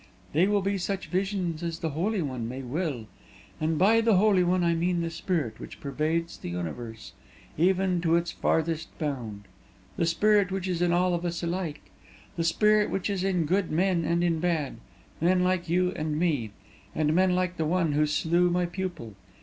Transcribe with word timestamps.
They 0.33 0.47
will 0.47 0.63
be 0.63 0.79
such 0.79 1.09
visions 1.09 1.61
as 1.61 1.77
the 1.77 1.91
Holy 1.91 2.23
One 2.23 2.49
may 2.49 2.63
will; 2.63 3.05
and 3.59 3.77
by 3.77 4.01
the 4.01 4.15
Holy 4.15 4.43
One 4.43 4.63
I 4.63 4.73
mean 4.73 5.01
that 5.01 5.11
Spirit 5.11 5.59
which 5.59 5.79
pervades 5.79 6.37
the 6.39 6.49
universe, 6.49 7.13
even 7.55 8.01
to 8.01 8.15
its 8.15 8.31
farthest 8.31 8.97
bound; 8.97 9.43
the 9.97 10.07
Spirit 10.07 10.49
which 10.49 10.67
is 10.67 10.81
in 10.81 10.91
all 10.91 11.13
of 11.13 11.23
us 11.23 11.43
alike; 11.43 11.81
the 12.35 12.43
Spirit 12.43 12.89
which 12.89 13.11
is 13.11 13.23
in 13.23 13.45
good 13.45 13.69
men 13.71 14.03
and 14.03 14.23
in 14.23 14.39
bad, 14.39 14.77
men 15.21 15.43
like 15.43 15.69
you 15.69 15.91
and 15.91 16.17
me, 16.17 16.49
and 16.95 17.13
men 17.13 17.35
like 17.35 17.57
the 17.57 17.65
one 17.67 17.91
who 17.91 18.07
slew 18.07 18.49
my 18.49 18.65
pupil. 18.65 19.13